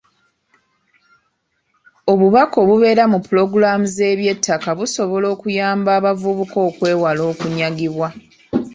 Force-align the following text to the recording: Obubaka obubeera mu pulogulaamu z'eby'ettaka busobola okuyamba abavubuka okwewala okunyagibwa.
Obubaka 2.11 2.55
obubeera 2.63 3.03
mu 3.11 3.19
pulogulaamu 3.25 3.85
z'eby'ettaka 3.95 4.69
busobola 4.77 5.27
okuyamba 5.35 5.89
abavubuka 5.99 6.57
okwewala 6.69 7.21
okunyagibwa. 7.31 8.07